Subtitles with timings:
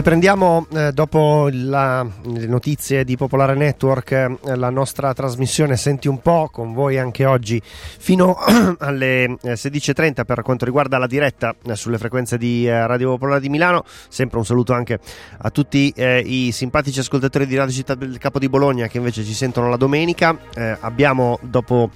[0.00, 6.22] Riprendiamo eh, dopo la, le notizie di Popolare Network eh, la nostra trasmissione Senti un
[6.22, 8.34] po' con voi anche oggi fino
[8.80, 13.40] alle 16.30 eh, per quanto riguarda la diretta eh, sulle frequenze di eh, Radio Popolare
[13.40, 13.84] di Milano.
[14.08, 15.00] Sempre un saluto anche
[15.36, 19.22] a tutti eh, i simpatici ascoltatori di Radio Città del Capo di Bologna che invece
[19.22, 20.34] ci sentono la domenica.
[20.80, 21.90] abbiamo dopo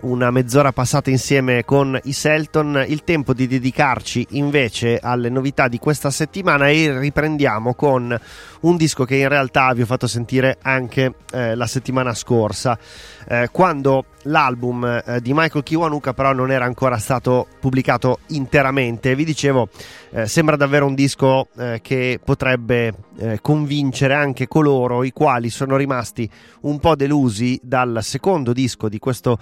[0.00, 5.78] una mezz'ora passata insieme con i Selton il tempo di dedicarci invece alle novità di
[5.78, 8.18] questa settimana e riprendiamo riprendiamo con
[8.60, 12.78] un disco che in realtà vi ho fatto sentire anche eh, la settimana scorsa,
[13.28, 19.14] eh, quando l'album eh, di Michael Kiwanuka però non era ancora stato pubblicato interamente.
[19.14, 19.68] Vi dicevo,
[20.10, 25.76] eh, sembra davvero un disco eh, che potrebbe eh, convincere anche coloro i quali sono
[25.76, 26.28] rimasti
[26.62, 29.38] un po' delusi dal secondo disco di questo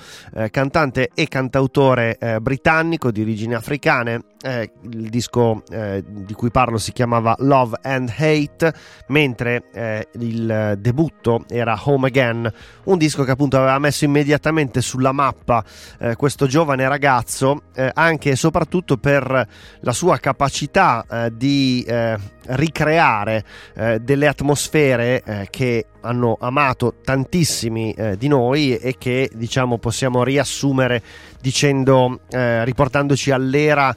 [0.51, 4.25] cantante e cantautore britannico di origini africane.
[4.43, 5.63] il disco
[6.05, 8.73] di cui parlo si chiamava Love and Hate,
[9.09, 12.53] mentre eh, il debutto era Home Again,
[12.85, 15.65] un disco che appunto aveva messo immediatamente sulla mappa
[15.99, 19.49] eh, questo giovane ragazzo, eh, anche e soprattutto per
[19.81, 28.29] la sua capacità eh, di eh, ricreare eh, delle atmosfere che hanno amato tantissimi di
[28.29, 31.03] noi e che diciamo possiamo riassumere
[31.41, 33.95] dicendo riportandoci all'era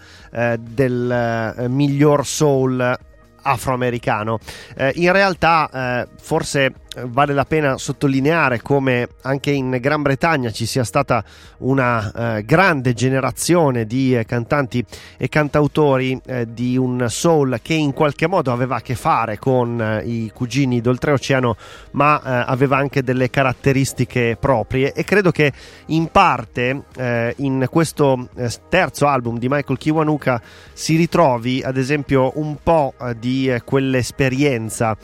[0.59, 2.97] del miglior soul
[3.45, 4.39] afroamericano.
[4.75, 10.65] Eh, in realtà, eh, forse vale la pena sottolineare come anche in Gran Bretagna ci
[10.65, 11.23] sia stata
[11.59, 14.83] una eh, grande generazione di eh, cantanti
[15.17, 19.81] e cantautori eh, di un soul che in qualche modo aveva a che fare con
[19.81, 21.55] eh, i cugini d'oltreoceano
[21.91, 24.93] ma eh, aveva anche delle caratteristiche proprie.
[24.93, 25.51] E credo che
[25.87, 28.29] in parte eh, in questo
[28.69, 30.41] terzo album di Michael Kiwanuka
[30.73, 34.95] si ritrovi ad esempio un po' di quell'esperienza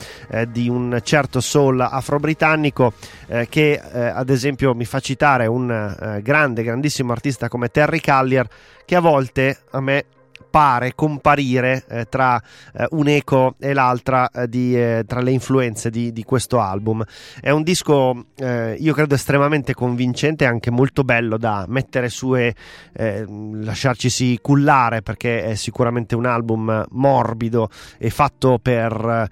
[0.48, 2.92] di un certo soul afro-britannico
[3.26, 8.00] eh, che eh, ad esempio mi fa citare un eh, grande, grandissimo artista come Terry
[8.00, 8.48] Callier
[8.84, 10.04] che a volte a me
[10.52, 12.40] pare comparire eh, tra
[12.74, 17.02] eh, un'eco e l'altra eh, di, eh, tra le influenze di, di, questo album.
[17.40, 22.36] È un disco, eh, io credo, estremamente convincente e anche molto bello da mettere su
[22.36, 22.54] e
[22.94, 29.28] lasciarcisi cullare perché è sicuramente un album morbido e fatto per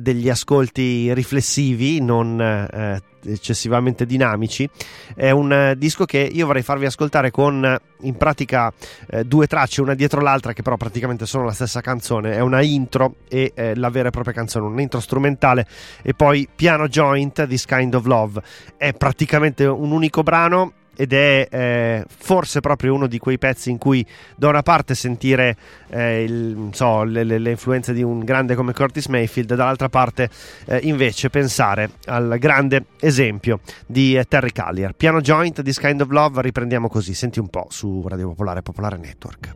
[0.00, 4.68] degli ascolti riflessivi, non eccessivamente dinamici.
[5.14, 8.72] È un disco che io vorrei farvi ascoltare con in pratica
[9.08, 12.32] eh, due tracce una dietro l'altra che però praticamente sono la stessa canzone.
[12.32, 15.66] È una intro e eh, la vera e propria canzone, un intro strumentale
[16.02, 18.42] e poi piano joint, This Kind of Love.
[18.76, 23.78] È praticamente un unico brano ed è eh, forse proprio uno di quei pezzi in
[23.78, 25.56] cui da una parte sentire
[25.88, 30.30] eh, il, so, le, le, influenze di un grande come Curtis Mayfield, dall'altra parte
[30.66, 34.94] eh, invece pensare al grande esempio di eh, Terry Callier.
[34.94, 38.96] Piano joint, This Kind of Love, riprendiamo così, senti un po' su Radio Popolare Popolare
[38.96, 39.54] Network.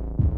[0.00, 0.29] you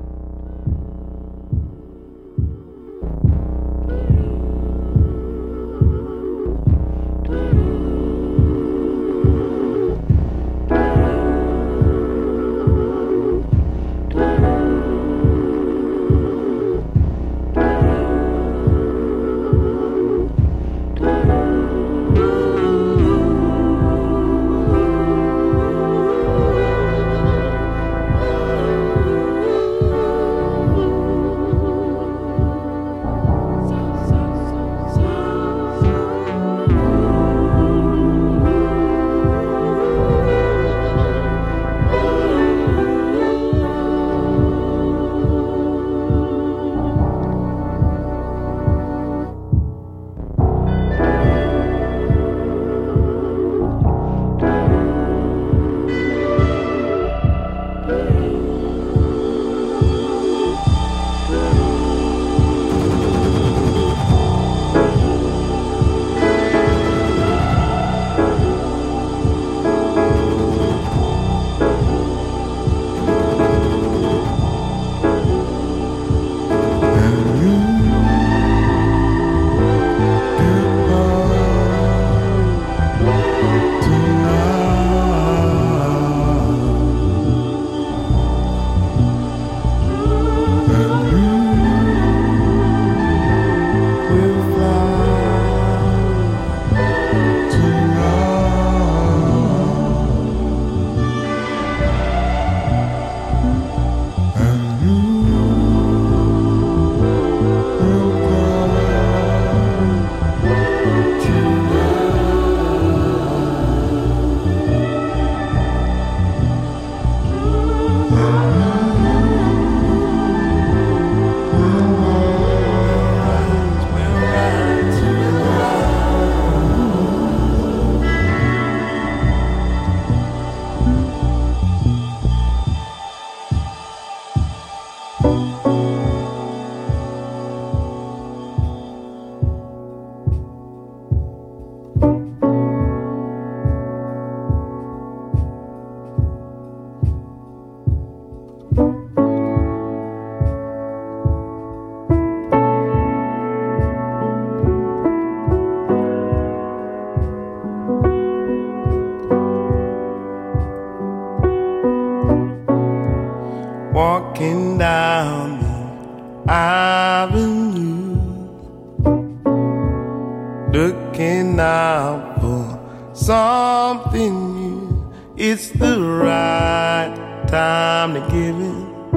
[173.22, 175.12] something new.
[175.36, 177.14] It's the right
[177.46, 179.12] time to give it,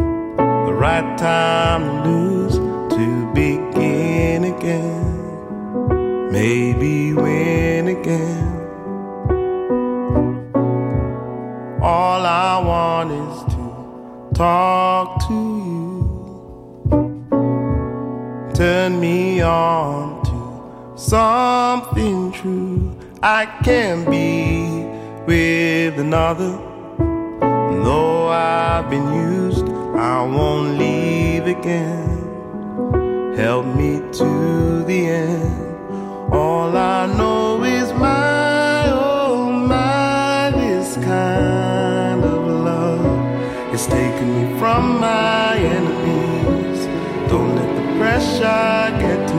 [0.67, 2.55] the right time to lose,
[2.95, 8.51] to begin again, maybe win again.
[11.81, 13.63] All I want is to
[14.35, 15.33] talk to
[15.67, 16.03] you.
[18.53, 22.24] Turn me on to something.
[23.21, 24.83] I can be
[25.25, 26.51] with another.
[27.83, 32.23] Though I've been used, I won't leave again.
[33.35, 36.33] Help me to the end.
[36.33, 44.99] All I know is my, oh my, this kind of love is taking me from
[44.99, 46.85] my enemies.
[47.29, 49.34] Don't let the pressure get to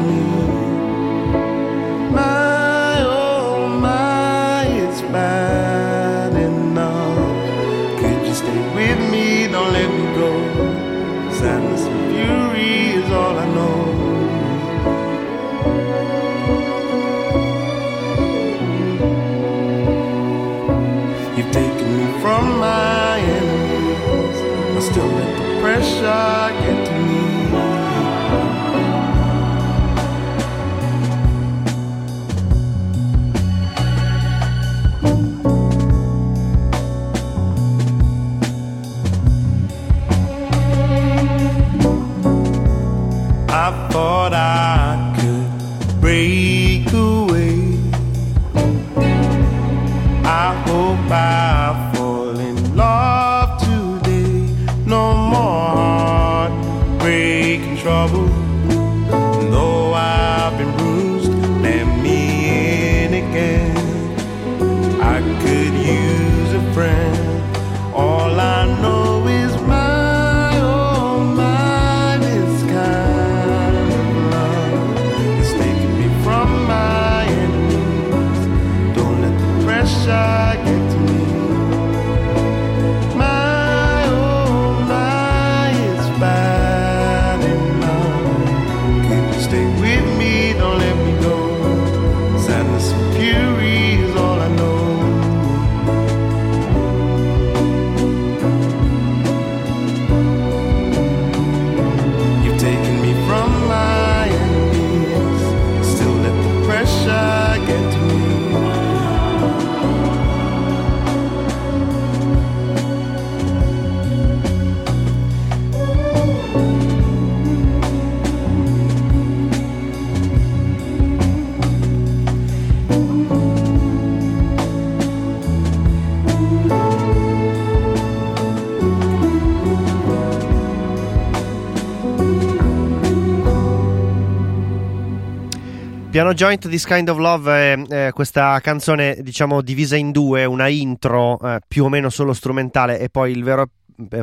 [136.17, 140.67] Piano Joint This Kind of Love è eh, questa canzone diciamo divisa in due, una
[140.67, 143.69] intro eh, più o meno solo strumentale e poi il vero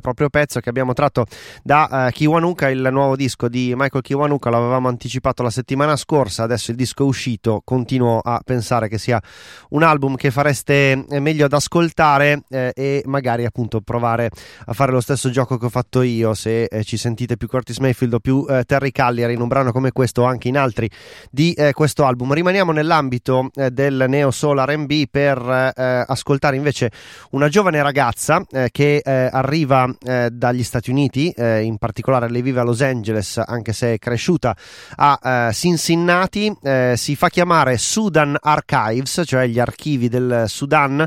[0.02, 1.26] proprio pezzo che abbiamo tratto
[1.64, 6.72] da uh, Kiwanuka, il nuovo disco di Michael Kiwanuka, l'avevamo anticipato la settimana scorsa, adesso
[6.72, 9.22] il disco è uscito, continuo a pensare che sia
[9.70, 14.30] un album che fareste meglio ad ascoltare eh, e magari appunto provare
[14.66, 17.78] a fare lo stesso gioco che ho fatto io, se eh, ci sentite più Curtis
[17.78, 20.90] Mayfield o più eh, Terry Cagliari in un brano come questo o anche in altri
[21.30, 22.34] di eh, questo album.
[22.34, 25.38] Rimaniamo nell'ambito eh, del neo soul R&B per
[25.76, 26.92] eh, ascoltare invece
[27.32, 32.64] una giovane ragazza che arriva eh, dagli Stati Uniti, eh, in particolare lei vive a
[32.64, 34.56] Los Angeles, anche se è cresciuta
[34.96, 36.52] a eh, Cincinnati,
[36.94, 41.06] si fa chiamare Sudan Archives, cioè gli archivi del Sudan,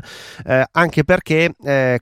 [0.71, 1.53] anche perché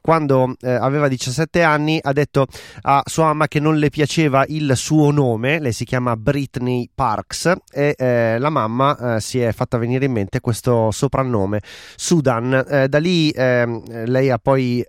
[0.01, 2.47] quando aveva 17 anni ha detto
[2.81, 7.51] a sua mamma che non le piaceva il suo nome, lei si chiama Britney Parks
[7.71, 7.95] e
[8.39, 11.61] la mamma si è fatta venire in mente questo soprannome
[11.95, 12.85] Sudan.
[12.87, 14.85] da lì lei ha poi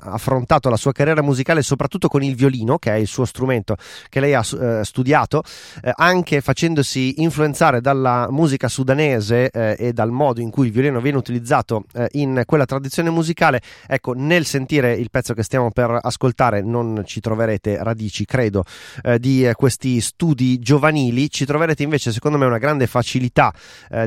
[0.00, 3.76] affrontato la sua carriera musicale soprattutto con il violino, che è il suo strumento
[4.08, 5.42] che lei ha eh, studiato,
[5.82, 11.00] eh, anche facendosi influenzare dalla musica sudanese eh, e dal modo in cui il violino
[11.00, 13.62] viene utilizzato eh, in quella tradizione musicale.
[13.86, 18.64] Ecco, nel sentire il pezzo che stiamo per ascoltare, non ci troverete radici, credo,
[19.02, 23.52] eh, di eh, questi studi giovanili, ci troverete invece, secondo me, una grande facilità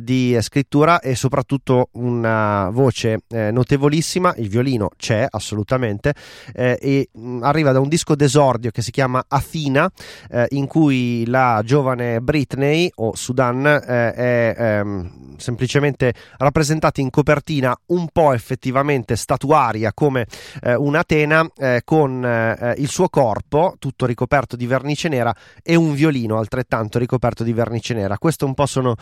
[0.01, 4.34] di scrittura e soprattutto una voce notevolissima.
[4.38, 6.13] Il violino c'è assolutamente
[6.53, 9.89] eh, e mh, arriva da un disco d'esordio che si chiama Athena
[10.29, 17.75] eh, in cui la giovane Britney o Sudan eh, è ehm, semplicemente rappresentata in copertina
[17.88, 20.27] un po' effettivamente statuaria come
[20.62, 25.93] eh, un'Atena eh, con eh, il suo corpo tutto ricoperto di vernice nera e un
[25.93, 28.17] violino altrettanto ricoperto di vernice nera.
[28.17, 28.95] Questo un po' sono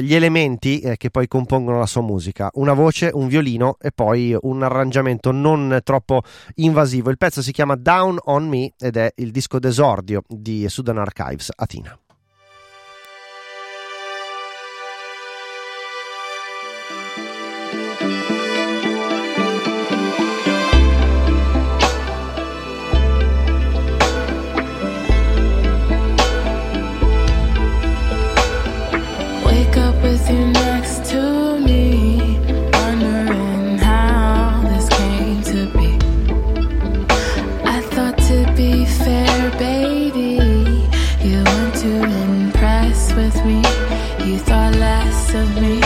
[0.00, 2.50] gli elementi che poi compongono la sua musica.
[2.54, 6.22] Una voce, un violino e poi un arrangiamento non troppo
[6.56, 7.10] invasivo.
[7.10, 11.50] Il pezzo si chiama Down on Me ed è il disco d'esordio di Sudan Archives
[11.54, 11.98] Atina.
[45.42, 45.80] of me.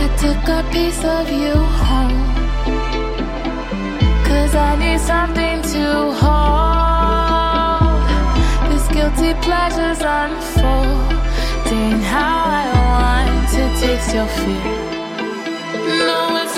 [0.00, 1.54] I took a piece of you
[1.86, 2.22] home.
[4.28, 5.84] Cause I need something to
[6.22, 8.02] hold.
[8.70, 14.76] This guilty pleasure's unfolding how I want to taste your fear.
[16.00, 16.57] No, it's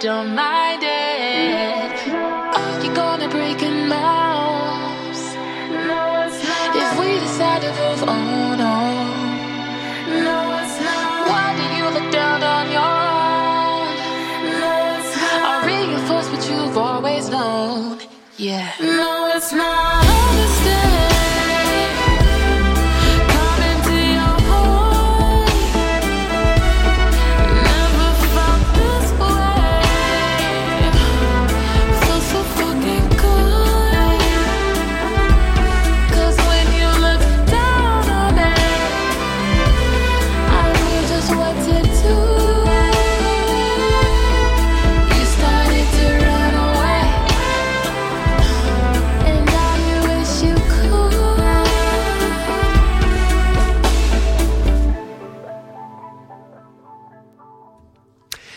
[0.00, 0.51] don't mind.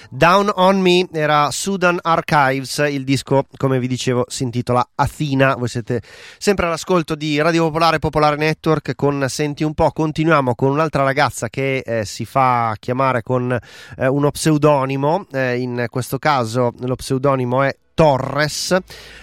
[0.09, 5.55] Down on Me era Sudan Archives, il disco, come vi dicevo, si intitola Athena.
[5.55, 6.01] Voi siete
[6.38, 9.91] sempre all'ascolto di Radio Popolare Popolare Network con Senti un po'.
[9.91, 13.57] Continuiamo con un'altra ragazza che eh, si fa chiamare con
[13.97, 15.27] eh, uno pseudonimo.
[15.31, 18.77] Eh, in questo caso lo pseudonimo è Torres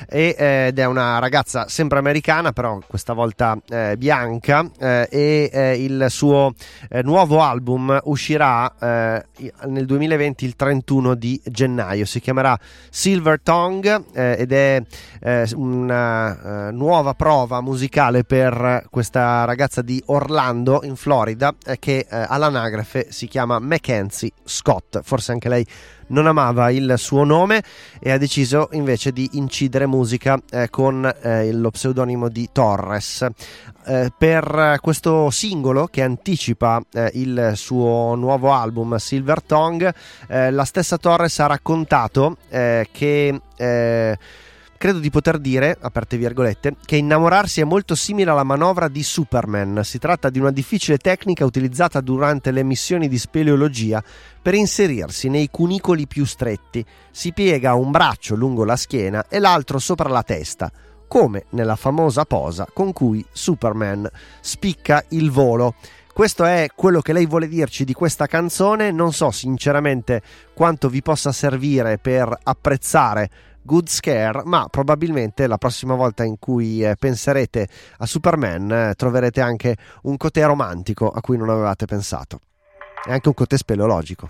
[0.09, 5.51] e, eh, ed è una ragazza sempre americana però questa volta eh, bianca eh, e
[5.53, 6.55] eh, il suo
[6.89, 9.27] eh, nuovo album uscirà eh,
[9.67, 12.07] nel 2020 il 31 di gennaio.
[12.07, 12.59] Si chiamerà
[12.91, 14.83] Silver Tongue ed è
[15.55, 23.59] una nuova prova musicale per questa ragazza di Orlando in Florida che all'anagrafe si chiama
[23.59, 25.01] Mackenzie Scott.
[25.03, 25.67] Forse anche lei
[26.13, 27.63] non amava il suo nome
[28.01, 33.27] e ha deciso invece di incidere musica eh, con eh, lo pseudonimo di Torres.
[33.85, 39.93] Eh, per questo singolo che anticipa eh, il suo nuovo album Silver Tongue,
[40.29, 43.41] eh, la stessa Torres ha raccontato eh, che
[44.83, 49.83] credo di poter dire, aperte virgolette, che innamorarsi è molto simile alla manovra di Superman.
[49.85, 54.03] Si tratta di una difficile tecnica utilizzata durante le missioni di speleologia
[54.43, 56.85] per inserirsi nei cunicoli più stretti.
[57.13, 60.69] Si piega un braccio lungo la schiena e l'altro sopra la testa,
[61.07, 65.77] come nella famosa posa con cui Superman spicca il volo.
[66.13, 68.91] Questo è quello che lei vuole dirci di questa canzone.
[68.91, 73.31] Non so sinceramente quanto vi possa servire per apprezzare
[73.63, 79.41] Good Scare, ma probabilmente la prossima volta in cui eh, penserete a Superman eh, troverete
[79.41, 82.41] anche un cote romantico a cui non avevate pensato
[83.07, 84.29] e anche un cote speleologico.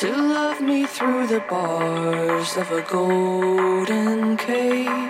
[0.00, 5.01] To love me through the bars of a golden cage.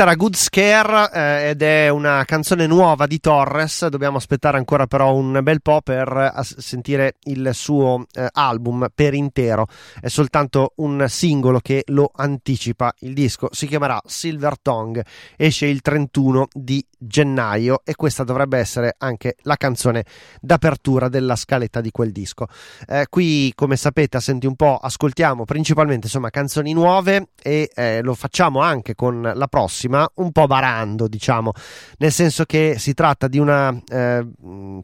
[0.00, 3.86] Questa era Good Scare eh, ed è una canzone nuova di Torres.
[3.88, 9.12] Dobbiamo aspettare ancora però un bel po' per eh, sentire il suo eh, album per
[9.12, 9.66] intero.
[10.00, 12.94] È soltanto un singolo che lo anticipa.
[13.00, 15.04] Il disco si chiamerà Silver Tongue,
[15.36, 20.04] esce il 31 di gennaio e questa dovrebbe essere anche la canzone
[20.40, 22.46] d'apertura della scaletta di quel disco.
[22.86, 28.02] Eh, qui, come sapete, a Senti un po', ascoltiamo principalmente insomma canzoni nuove e eh,
[28.02, 31.52] lo facciamo anche con la prossima, un po' barando, diciamo,
[31.98, 34.26] nel senso che si tratta di una eh,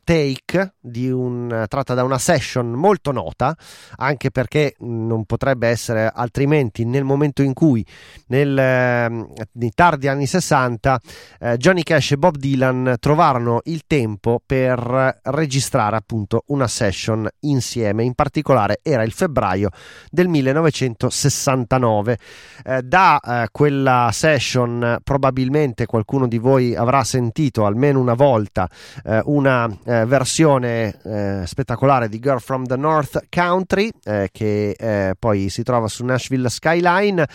[0.05, 3.57] take, di un, tratta da una session molto nota,
[3.97, 7.85] anche perché non potrebbe essere altrimenti nel momento in cui
[8.29, 9.09] nel, eh,
[9.53, 11.01] nei tardi anni 60
[11.41, 18.05] eh, Johnny Cash e Bob Dylan trovarono il tempo per registrare appunto una session insieme,
[18.05, 19.71] in particolare era il febbraio
[20.11, 22.19] del 1969.
[22.65, 28.69] Eh, da eh, quella session probabilmente qualcuno di voi avrà sentito almeno una volta
[29.05, 35.49] eh, una eh, versione eh, spettacolare di Girl from the North Country eh, che poi
[35.49, 37.27] si trova su Nashville Skyline,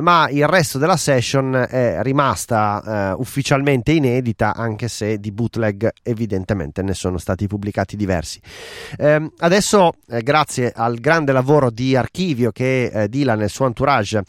[0.00, 6.94] ma il resto della session è rimasta ufficialmente inedita anche se di bootleg evidentemente ne
[6.94, 8.40] sono stati pubblicati diversi.
[8.98, 14.22] Ehm, adesso grazie al grande lavoro di archivio che Dylan e il suo entourage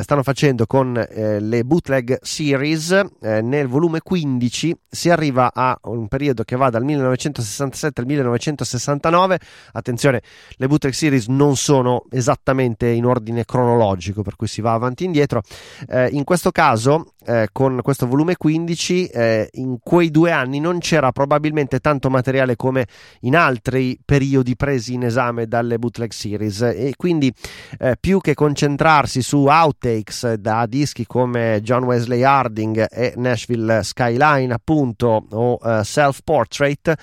[0.00, 6.08] stanno facendo con eh, le bootleg series eh, nel volume 15 si arriva a un
[6.08, 9.38] periodo che va dal 1967 al 1969
[9.72, 10.22] attenzione
[10.56, 15.06] le bootleg series non sono esattamente in ordine cronologico per cui si va avanti e
[15.06, 15.42] indietro.
[15.88, 20.78] Eh, in questo caso eh, con questo volume 15 eh, in quei due anni non
[20.78, 22.86] c'era probabilmente tanto materiale come
[23.20, 26.60] in altri periodi presi in esame dalle bootleg series.
[26.60, 27.32] E quindi
[27.78, 34.52] eh, più che concentrarsi su outtakes da dischi come John Wesley Harding e Nashville Skyline
[34.52, 36.94] appunto o uh, Self Portrait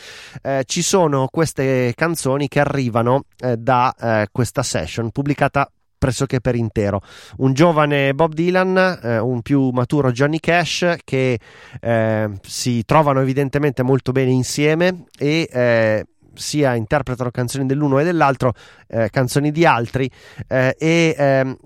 [0.42, 5.70] eh, ci sono queste canzoni che arrivano eh, da eh, questa session pubblicata
[6.02, 7.02] pressoché per intero.
[7.38, 11.40] Un giovane Bob Dylan, eh, un più maturo Johnny Cash che
[11.80, 18.54] eh, si trovano evidentemente molto bene insieme e eh, sia interpretano canzoni dell'uno e dell'altro,
[18.88, 20.10] eh, canzoni di altri
[20.48, 21.58] eh, e ehm,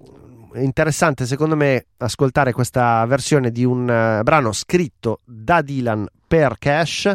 [0.58, 3.82] interessante secondo me ascoltare questa versione di un
[4.20, 7.12] uh, brano scritto da Dylan per Cash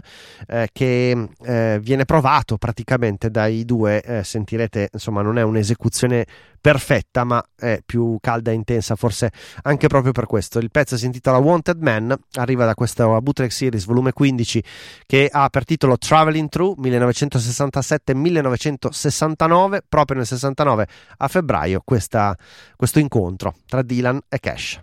[0.46, 6.26] eh, che eh, viene provato praticamente dai due eh, sentirete insomma non è un'esecuzione
[6.60, 10.58] perfetta ma è più calda e intensa forse anche proprio per questo.
[10.58, 14.62] Il pezzo si intitola Wanted Man arriva da questa bootleg series volume 15
[15.06, 20.86] che ha per titolo Traveling Through 1967-1969 proprio nel 69
[21.18, 22.36] a febbraio questa,
[22.76, 24.80] questo incontro tra Dylan e Cash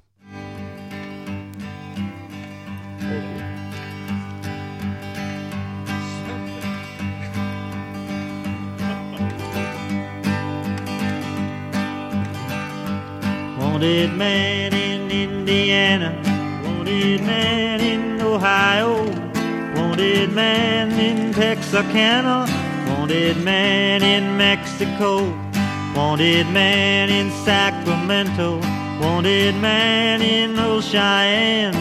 [13.78, 16.10] Wanted man in Indiana,
[16.66, 19.06] wanted man in Ohio,
[19.76, 22.48] wanted man in Texarkana,
[22.90, 25.18] wanted man in Mexico,
[25.96, 28.60] wanted man in Sacramento,
[29.00, 31.76] wanted man in Old Cheyenne.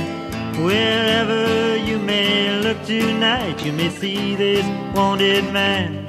[0.62, 6.04] Wherever you may look tonight, you may see this wanted man.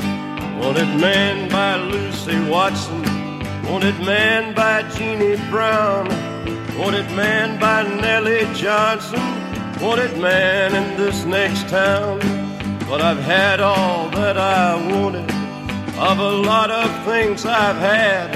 [0.59, 3.16] Wanted man by Lucy Watson
[3.69, 6.07] Wanted man by Jeannie Brown.
[6.77, 9.19] Wanted man by Nellie Johnson.
[9.81, 12.19] Wanted man in this next town.
[12.87, 15.29] But I've had all that I wanted
[15.99, 18.33] of a lot of things I've had.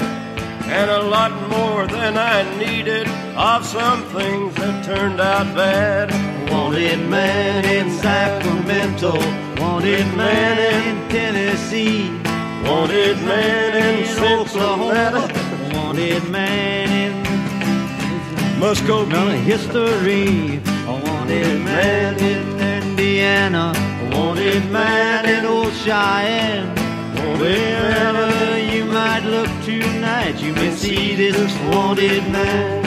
[0.66, 6.10] And a lot more than I needed of some things that turned out bad.
[6.50, 9.12] Wanted man in Sacramento.
[9.62, 12.31] Wanted man in Tennessee.
[12.64, 15.74] Wanted man in Cincinnati.
[15.74, 17.12] Wanted man in
[18.60, 19.36] Muskogee.
[19.42, 20.60] history.
[20.86, 22.42] Wanted man in
[22.82, 23.72] Indiana.
[24.12, 26.68] Wanted man in Old Cheyenne.
[27.40, 32.82] Wherever you might look tonight, you may see this wanted man.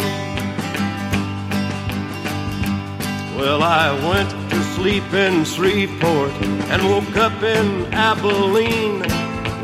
[3.37, 6.31] Well, I went to sleep in Shreveport
[6.71, 9.03] and woke up in Abilene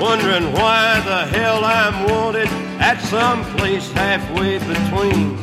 [0.01, 2.47] wondering why the hell I'm wanted
[2.79, 5.37] at some place halfway between.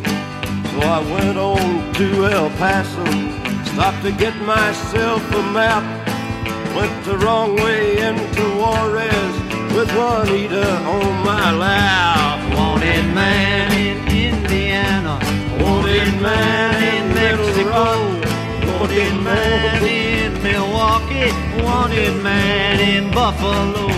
[0.70, 3.04] So I went on to El Paso,
[3.72, 5.84] stopped to get myself a map,
[6.74, 9.34] went the wrong way into Juarez
[9.74, 10.66] with Juanita
[10.96, 12.38] on my lap.
[12.58, 13.98] Wanted man in
[14.34, 15.20] Indiana,
[15.62, 17.84] Wanted man in Mexico.
[18.78, 21.30] Wanted man in Milwaukee,
[21.62, 23.88] wanted man in Buffalo,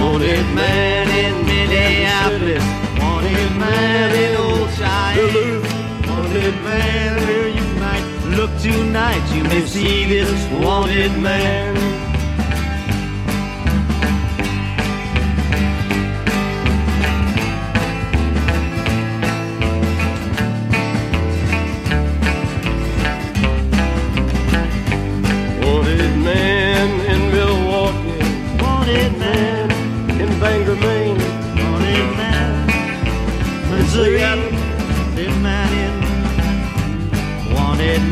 [0.00, 2.64] wanted man in Minneapolis,
[3.00, 5.62] wanted man in Old Cheyenne,
[6.08, 8.06] wanted man where you might
[8.36, 12.05] look tonight, you may see this wanted man.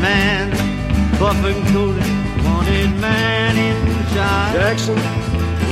[0.01, 0.51] Man,
[1.19, 2.09] Buffalo, Cody,
[2.43, 4.97] wanted man in China, Jackson,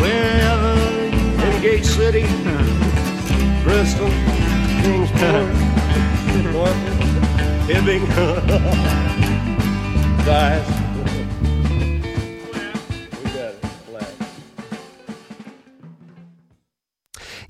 [0.02, 0.80] wherever
[1.46, 2.22] in Gate City,
[3.64, 4.10] Bristol,
[4.82, 5.54] Kingsport,
[6.54, 6.94] Norfolk,
[7.68, 8.06] Hibbing,
[10.26, 10.83] Guys.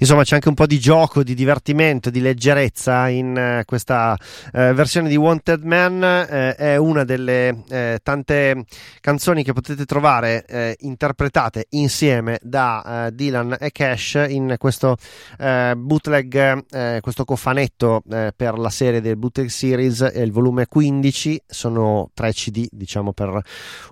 [0.03, 4.17] Insomma, c'è anche un po' di gioco, di divertimento, di leggerezza in eh, questa
[4.51, 6.03] eh, versione di Wanted Man.
[6.03, 7.63] Eh, è una delle
[8.03, 8.65] tante
[8.99, 14.97] canzoni che potete trovare interpretate insieme da Dylan e Cash in questo
[15.37, 18.03] bootleg, questo cofanetto
[18.35, 21.43] per la serie del Bootleg Series, è il volume 15.
[21.47, 23.41] Sono tre CD, diciamo, per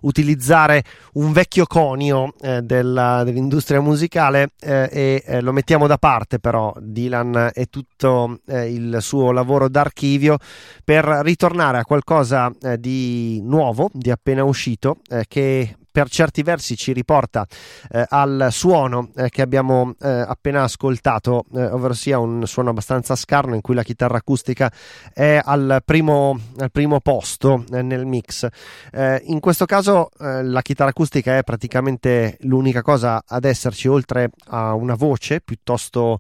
[0.02, 7.68] utilizzare un vecchio conio della- dell'industria musicale e lo mettiamo da parte però Dylan e
[7.68, 10.40] tutto eh, il suo lavoro d'archivio
[10.84, 16.76] per ritornare a qualcosa eh, di nuovo, di appena uscito eh, che per certi versi
[16.76, 17.46] ci riporta
[17.92, 23.16] eh, al suono eh, che abbiamo eh, appena ascoltato, eh, ovvero sia un suono abbastanza
[23.16, 24.72] scarno in cui la chitarra acustica
[25.14, 28.48] è al primo, al primo posto eh, nel mix.
[28.92, 34.74] Eh, in questo caso la chitarra acustica è praticamente l'unica cosa ad esserci, oltre a
[34.74, 36.20] una voce piuttosto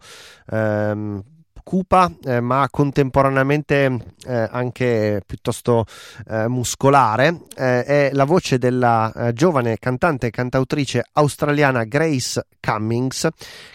[0.51, 1.23] ehm,
[1.63, 5.85] cupa, eh, ma contemporaneamente eh, anche piuttosto
[6.27, 7.41] eh, muscolare.
[7.55, 13.27] Eh, è la voce della eh, giovane cantante e cantautrice australiana Grace Cummings,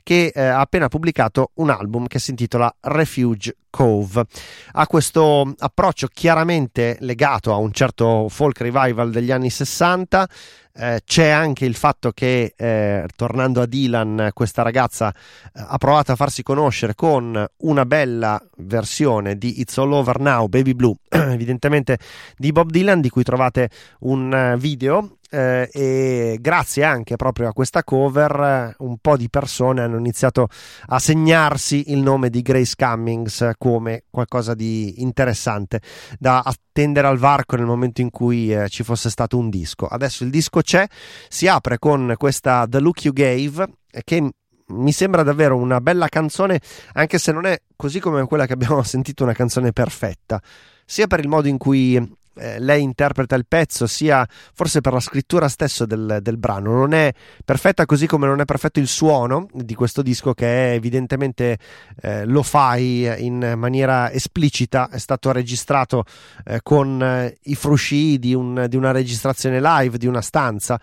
[0.02, 4.24] che ha appena pubblicato un album che si intitola Refuge Cove.
[4.72, 10.28] Ha questo approccio chiaramente legato a un certo folk revival degli anni 60.
[10.78, 16.12] Eh, c'è anche il fatto che, eh, tornando a Dylan, questa ragazza eh, ha provato
[16.12, 21.98] a farsi conoscere con una bella versione di It's All Over Now, Baby Blue, evidentemente
[22.36, 25.15] di Bob Dylan, di cui trovate un eh, video.
[25.30, 30.48] Eh, e grazie anche proprio a questa cover, un po' di persone hanno iniziato
[30.86, 35.80] a segnarsi il nome di Grace Cummings come qualcosa di interessante
[36.18, 39.86] da attendere al varco nel momento in cui eh, ci fosse stato un disco.
[39.86, 40.86] Adesso il disco c'è,
[41.28, 43.68] si apre con questa The Look You Gave,
[44.04, 44.30] che
[44.68, 46.60] mi sembra davvero una bella canzone,
[46.94, 50.40] anche se non è così come quella che abbiamo sentito una canzone perfetta,
[50.84, 52.00] sia per il modo in cui
[52.36, 56.72] eh, lei interpreta il pezzo, sia forse per la scrittura stesso del, del brano.
[56.72, 57.12] Non è
[57.44, 61.58] perfetta così come non è perfetto il suono di questo disco, che è evidentemente
[62.00, 64.88] eh, lo fai in maniera esplicita.
[64.90, 66.04] È stato registrato
[66.44, 70.80] eh, con eh, i frusci di, un- di una registrazione live di una stanza.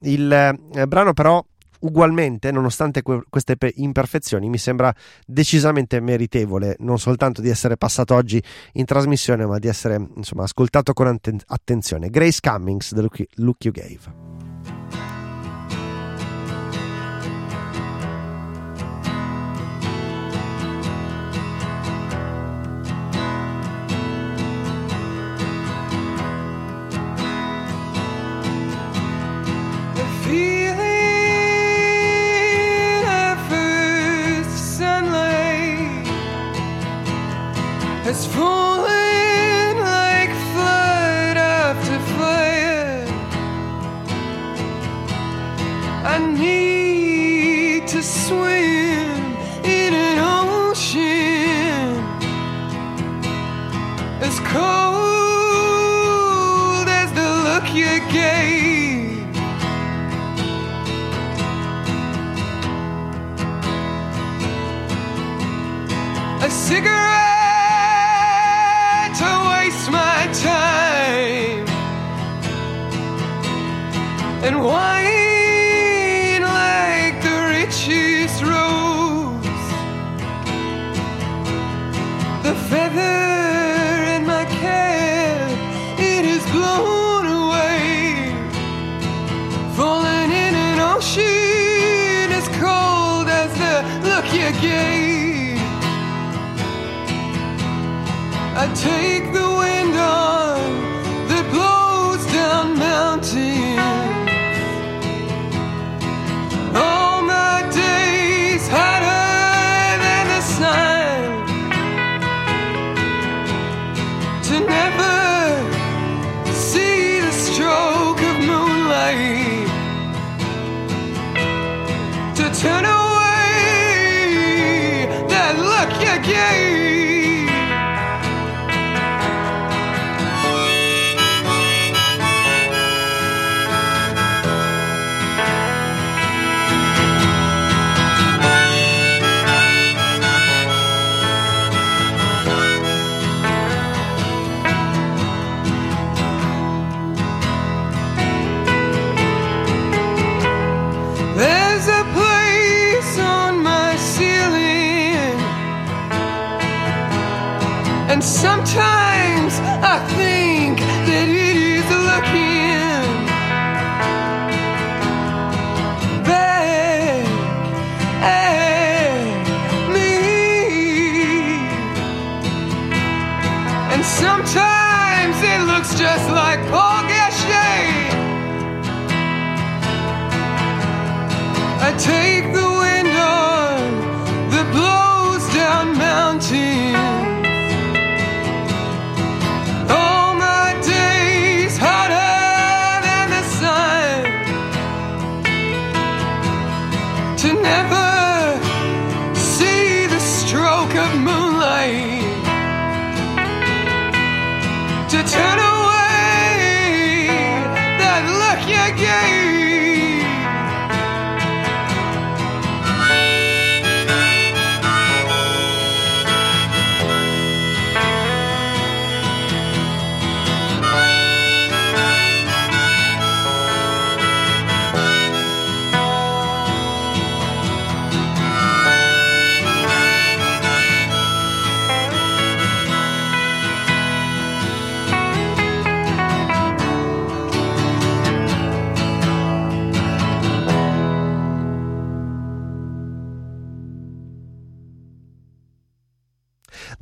[0.00, 1.44] Il eh, brano, però.
[1.84, 4.94] Ugualmente, nonostante que- queste pe- imperfezioni, mi sembra
[5.26, 8.42] decisamente meritevole non soltanto di essere passato oggi
[8.72, 12.08] in trasmissione, ma di essere insomma ascoltato con atten- attenzione.
[12.08, 13.02] Grace Cummings, The
[13.34, 14.33] Look You, Gave.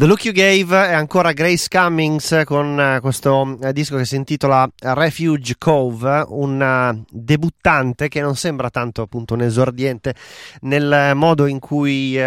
[0.02, 4.16] The Look You Gave è ancora Grace Cummings con eh, questo eh, disco che si
[4.16, 10.16] intitola Refuge Cove, un eh, debuttante che non sembra tanto appunto un esordiente
[10.62, 12.18] nel modo in cui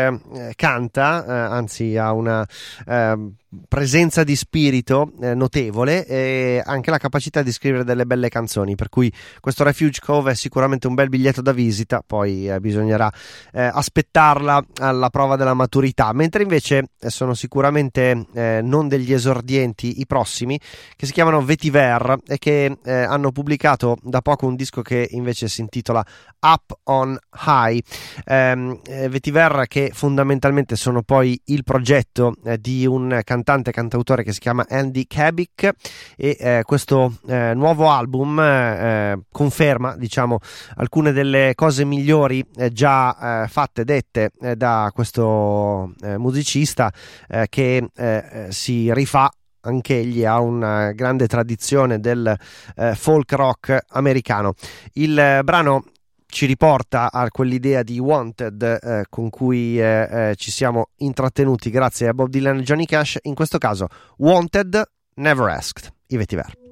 [0.55, 2.47] canta, anzi ha una
[2.87, 3.31] eh,
[3.67, 8.89] presenza di spirito eh, notevole e anche la capacità di scrivere delle belle canzoni, per
[8.89, 13.11] cui questo Refuge Cove è sicuramente un bel biglietto da visita, poi eh, bisognerà
[13.53, 19.99] eh, aspettarla alla prova della maturità, mentre invece eh, sono sicuramente eh, non degli esordienti
[19.99, 20.59] i prossimi,
[20.95, 25.47] che si chiamano Vetiver e che eh, hanno pubblicato da poco un disco che invece
[25.47, 26.05] si intitola
[26.39, 27.81] Up on High.
[28.25, 34.39] Ehm, eh, Vetiver che fondamentalmente sono poi il progetto di un cantante cantautore che si
[34.39, 35.71] chiama Andy Kabik
[36.15, 40.39] e eh, questo eh, nuovo album eh, conferma diciamo
[40.75, 46.91] alcune delle cose migliori eh, già eh, fatte dette eh, da questo eh, musicista
[47.27, 49.31] eh, che eh, eh, si rifà
[49.61, 52.35] anch'egli ha una grande tradizione del
[52.75, 54.53] eh, folk rock americano.
[54.93, 55.85] Il eh, brano
[56.27, 62.07] ci riporta a quell'idea di Wanted eh, con cui eh, eh, ci siamo intrattenuti grazie
[62.07, 64.83] a Bob Dylan e Johnny Cash, in questo caso Wanted
[65.15, 66.64] Never Asked, i Vetiver.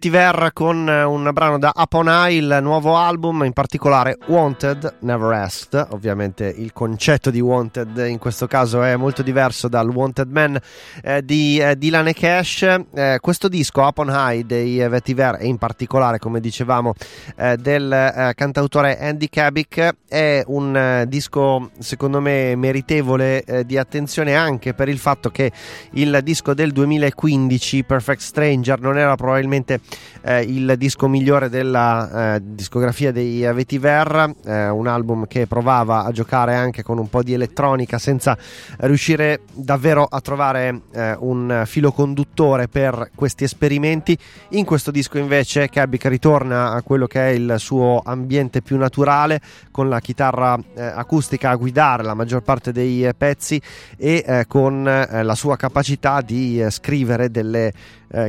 [0.00, 5.88] Vetiver con eh, un brano da Upon il nuovo album, in particolare Wanted Never Rest.
[5.90, 10.58] Ovviamente il concetto di Wanted in questo caso è molto diverso dal Wanted Man
[11.02, 12.62] eh, di eh, Dylan e Cash.
[12.94, 16.94] Eh, questo disco Upon High dei eh, Vetiver e in particolare, come dicevamo,
[17.36, 24.88] eh, del cantautore Andy Kabik è un disco secondo me meritevole di attenzione anche per
[24.88, 25.52] il fatto che
[25.92, 29.80] il disco del 2015 Perfect Stranger non era probabilmente
[30.22, 36.12] eh, il disco migliore della eh, discografia dei Vetiver, eh, un album che provava a
[36.12, 38.36] giocare anche con un po' di elettronica senza
[38.78, 44.16] riuscire davvero a trovare eh, un filo conduttore per questi esperimenti.
[44.50, 49.40] In questo disco invece Kabik ritorna a quello che è il suo ambiente più naturale
[49.70, 53.60] con la chitarra eh, acustica a guidare la maggior parte dei pezzi
[53.96, 57.72] e eh, con la sua capacità di scrivere delle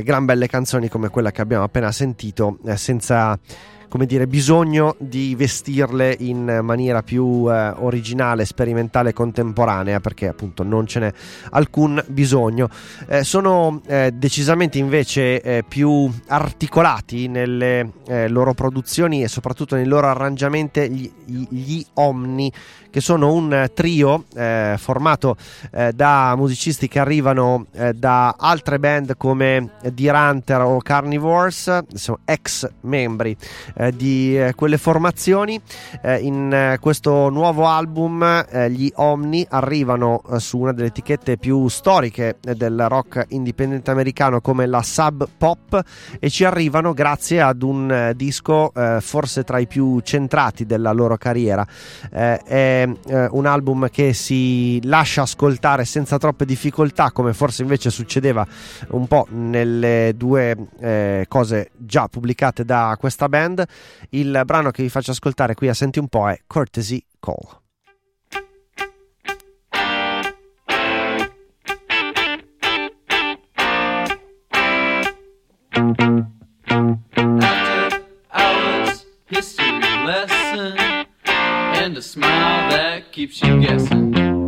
[0.02, 3.38] gran belle canzoni come quella che abbiamo appena sentito eh, senza
[3.92, 10.86] come dire, bisogno di vestirle in maniera più eh, originale, sperimentale, contemporanea, perché appunto non
[10.86, 11.12] ce n'è
[11.50, 12.70] alcun bisogno.
[13.06, 19.84] Eh, sono eh, decisamente invece eh, più articolati nelle eh, loro produzioni e soprattutto nei
[19.84, 21.12] loro arrangiamenti gli,
[21.50, 22.50] gli- Omni,
[22.88, 25.36] che sono un trio eh, formato
[25.94, 33.36] da musicisti che arrivano da altre band come Deer Hunter o Carnivores, sono ex membri
[33.82, 35.60] eh, di eh, quelle formazioni.
[36.02, 41.68] Eh, in eh, questo nuovo album eh, gli Omni arrivano su una delle etichette più
[41.68, 45.82] storiche del rock indipendente americano come la Sub Pop
[46.18, 51.66] e ci arrivano grazie ad un disco forse tra i più centrati della loro carriera.
[52.10, 52.88] È
[53.30, 58.46] un album che si lascia ascoltare senza troppe difficoltà come forse invece succedeva
[58.90, 63.64] un po' nelle due eh, cose già pubblicate da questa band.
[64.10, 67.60] Il brano che vi faccio ascoltare qui a Senti un po' è Courtesy Call.
[77.40, 80.76] After hours history lesson
[81.74, 84.41] and a smile that keeps you guessing.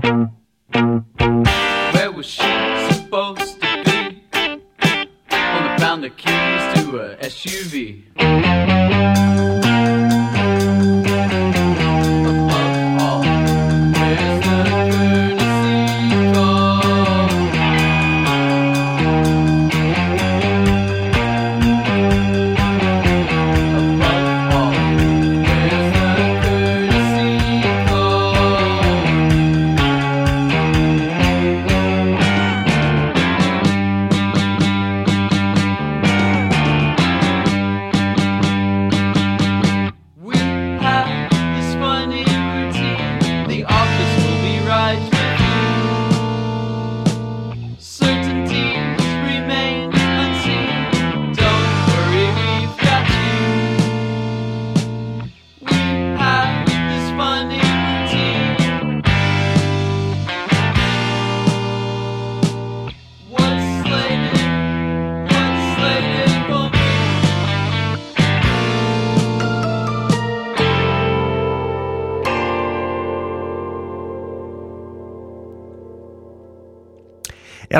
[0.00, 0.30] Where
[2.10, 2.42] was she
[2.90, 4.22] supposed to be?
[5.30, 8.02] Only found the keys to a SUV.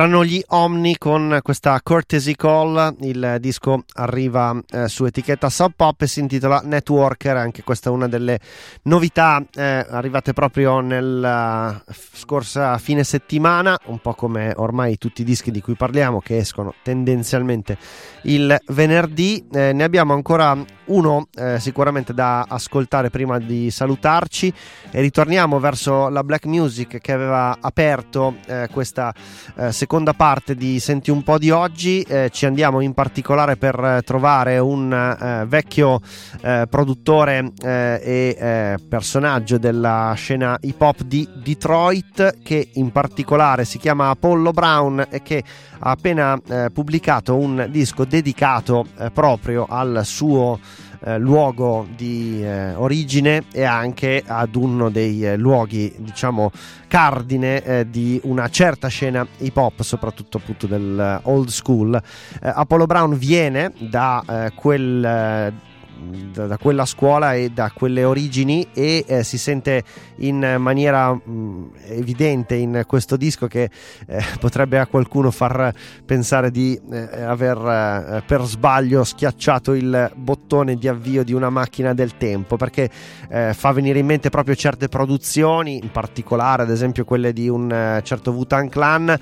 [0.05, 6.03] Erano gli Omni con questa Courtesy Call, il disco arriva eh, su etichetta Sub Pop
[6.03, 8.39] e si intitola Networker, anche questa è una delle
[8.83, 11.83] novità eh, arrivate proprio nella
[12.13, 16.75] scorsa fine settimana, un po' come ormai tutti i dischi di cui parliamo che escono
[16.83, 17.79] tendenzialmente
[18.25, 20.55] il venerdì, Eh, ne abbiamo ancora
[20.87, 24.53] uno eh, sicuramente da ascoltare prima di salutarci
[24.91, 29.13] e ritorniamo verso la black music che aveva aperto eh, questa
[29.57, 32.03] eh, seconda parte di Senti un po' di oggi.
[32.03, 36.01] Eh, ci andiamo in particolare per eh, trovare un eh, vecchio
[36.69, 44.51] produttore e personaggio della scena hip hop di Detroit che in particolare si chiama Apollo
[44.51, 45.43] Brown e che
[45.79, 46.39] ha appena
[46.73, 50.59] pubblicato un disco dedicato proprio al suo
[51.05, 56.51] eh, luogo di eh, origine e anche ad uno dei eh, luoghi diciamo
[56.89, 61.95] cardine eh, di una certa scena hip hop soprattutto appunto del eh, old school.
[61.95, 62.01] Eh,
[62.49, 65.53] Apollo Brown viene da quel
[66.33, 69.83] da, da quella scuola e da quelle origini e eh, si sente
[70.17, 73.71] in maniera mh, evidente in questo disco che
[74.07, 75.73] eh, potrebbe a qualcuno far
[76.05, 81.95] pensare di eh, aver eh, per sbaglio schiacciato il bottone di avvio di una macchina
[81.95, 82.91] del tempo perché
[83.29, 87.71] eh, fa venire in mente proprio certe produzioni in particolare ad esempio quelle di un
[87.71, 89.19] eh, certo Wu-Tang Clan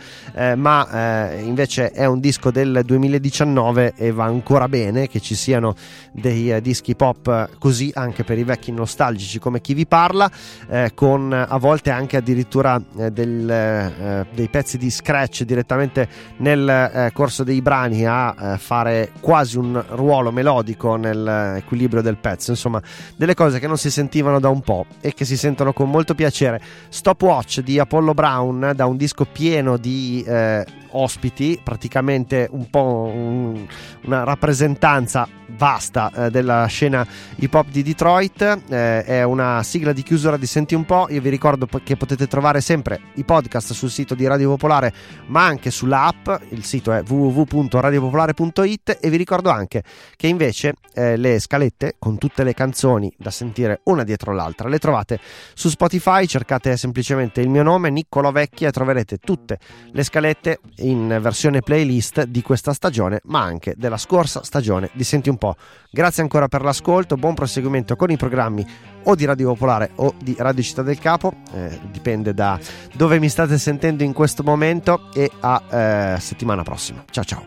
[0.56, 5.74] ma invece è un disco del 2019 e va ancora bene che ci siano
[6.12, 10.30] dei eh, dischi pop così anche per i vecchi nostalgici come chi vi parla
[10.70, 16.08] eh, con a volte anche addirittura eh, del, eh, dei pezzi di scratch direttamente
[16.38, 22.52] nel eh, corso dei brani a eh, fare quasi un ruolo melodico nell'equilibrio del pezzo.
[22.52, 22.80] Insomma
[23.16, 26.14] delle cose che non si sentivano da un po' e che si sentono con molto
[26.14, 26.58] piacere.
[26.88, 33.66] Stopwatch di Apollo Brown da un disco pieno di eh, ospiti praticamente un po' un-
[34.04, 40.02] una rappresentanza vasta eh, della scena hip hop di Detroit eh, è una sigla di
[40.02, 43.90] chiusura di Senti un po' io vi ricordo che potete trovare sempre i podcast sul
[43.90, 44.92] sito di Radio Popolare
[45.26, 46.28] ma anche sulla app.
[46.50, 49.82] Il sito è www.radiopopolare.it e vi ricordo anche
[50.16, 54.78] che invece eh, le scalette con tutte le canzoni da sentire una dietro l'altra le
[54.78, 55.18] trovate
[55.54, 56.26] su Spotify.
[56.26, 59.58] Cercate semplicemente il mio nome Niccolo Vecchia e troverete tutte
[59.90, 65.28] le scalette in versione playlist di questa stagione ma anche della scorsa stagione di Senti
[65.28, 65.56] un po'.
[65.94, 68.66] Grazie ancora per l'ascolto, buon proseguimento con i programmi
[69.02, 72.58] o di Radio Popolare o di Radio Città del Capo, eh, dipende da
[72.94, 77.04] dove mi state sentendo in questo momento e a eh, settimana prossima.
[77.10, 77.46] Ciao ciao.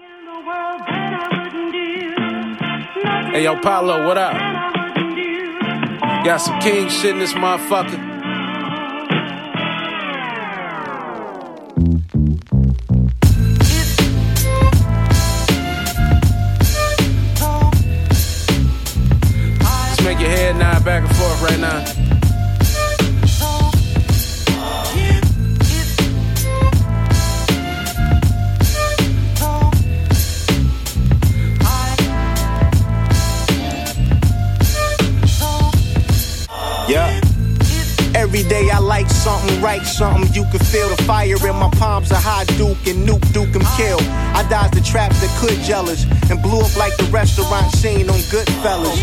[3.34, 4.36] Hey, yo, Paulo, what up?
[6.24, 8.15] Got some king shit in this motherfucker.
[20.06, 21.84] Make your head nod back and forth right now.
[36.88, 37.20] Yeah.
[38.14, 40.32] Every day I like something, write something.
[40.34, 42.12] You can feel the fire in my palms.
[42.12, 44.00] A high Duke and Nuke Duke 'em kill.
[44.36, 46.04] I dodge the traps that could jealous.
[46.30, 49.00] and blew up like the restaurant scene on Goodfellas.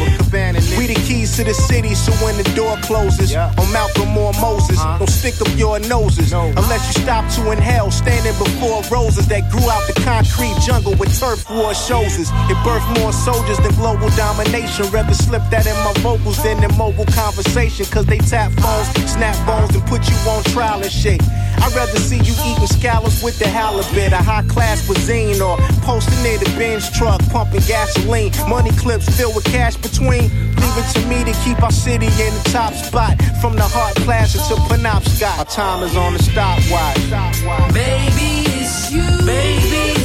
[0.76, 4.76] We the keys to the city, so when the door closes, on Malcolm or Moses,
[4.99, 7.91] don't stick up your noses unless you stop to inhale.
[7.91, 12.28] Standing before roses that grew out the concrete jungle with turf war shows us.
[12.53, 14.85] It birthed more soldiers than global domination.
[14.91, 19.37] Rather slip that in my vocals than in mobile conversation, cause they tap phones, snap
[19.47, 21.22] bones, and put you on trial and shit.
[21.59, 26.23] I'd rather see you eating scallops with the halibut, a high class cuisine, or posting
[26.23, 28.33] near the Benz truck, pumping gasoline.
[28.49, 30.31] Money clips filled with cash between.
[30.57, 33.21] Leave it to me to keep our city in the top spot.
[33.41, 35.39] From the Hart Plaza to Penobscot.
[35.39, 37.73] Our time is on the stopwatch.
[37.73, 39.03] Baby, it's you.
[39.27, 40.02] Baby,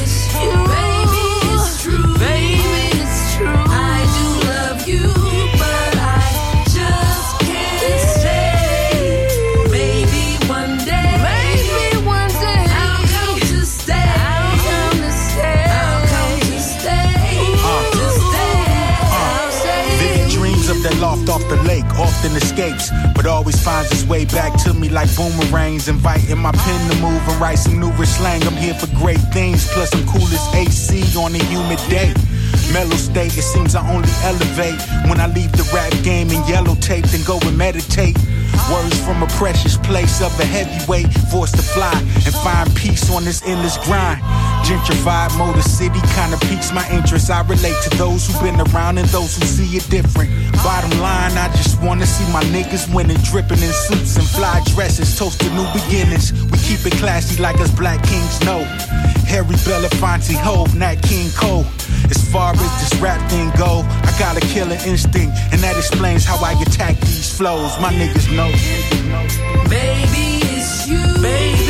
[21.98, 25.88] often escapes, but always finds its way back to me like boomerangs.
[25.88, 28.42] Inviting my pen to move and write some new rich slang.
[28.44, 32.14] I'm here for great things, plus I'm cool as AC on a humid day.
[32.72, 36.74] Mellow state, it seems I only elevate when I leave the rap game in yellow
[36.76, 38.16] tape, then go and meditate.
[38.70, 41.96] Words from a precious place of a heavyweight, forced to fly
[42.26, 44.20] and find peace on this endless grind.
[44.68, 47.30] Gentrified Motor City kinda piques my interest.
[47.30, 50.28] I relate to those who've been around and those who see it different.
[50.62, 51.17] Bottom line,
[51.88, 56.34] wanna see my niggas winning, dripping in suits and fly dresses, toast to new beginnings.
[56.52, 58.60] We keep it classy like us black kings know.
[59.24, 61.64] Harry Belafonte, Hove, Nat King Cole.
[62.10, 66.26] As far as this rap thing go, I got a killer instinct, and that explains
[66.26, 67.72] how I attack these flows.
[67.80, 68.50] My niggas know.
[69.70, 71.00] Baby, it's you.
[71.22, 71.67] Baby,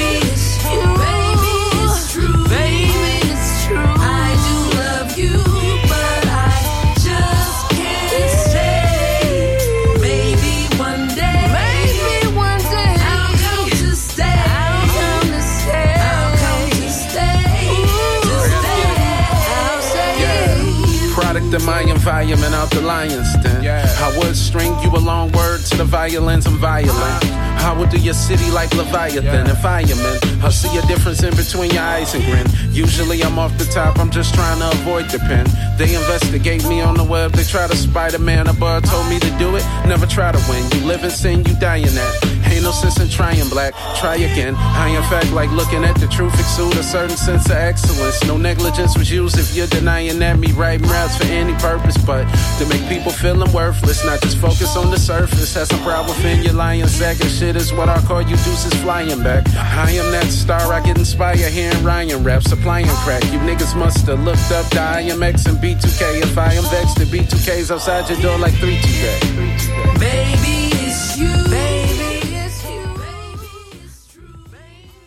[21.54, 23.62] of my environment out the lion's den.
[23.62, 23.86] Yeah.
[24.00, 27.24] I would string you a long word to the violins, I'm violent.
[27.24, 27.72] Uh-huh.
[27.72, 30.18] I would do your city like Leviathan and fireman.
[30.42, 32.46] I see a difference in between your eyes and grin.
[32.70, 35.46] Usually I'm off the top, I'm just trying to avoid the pen.
[35.76, 38.46] They investigate me on the web, they try to Spider Man.
[38.48, 40.70] A bird told me to do it, never try to win.
[40.72, 42.37] You live in sin, you die in that.
[42.50, 44.54] Ain't no sense in trying black, try again.
[44.56, 48.24] I in fact like looking at the truth exude a certain sense of excellence.
[48.24, 52.24] No negligence was used if you're denying that me writing raps for any purpose, but
[52.58, 55.54] to make people feeling worthless, not just focus on the surface.
[55.54, 59.22] Has some pride within your sack and shit is what I call you deuces flying
[59.22, 59.48] back.
[59.56, 63.22] I am that star, I get inspired hearing Ryan rap, supplying crack.
[63.24, 66.22] You niggas must have looked up the IMX and B2K.
[66.22, 70.67] If I am vexed, the B2K's outside your door like 3 2 Baby,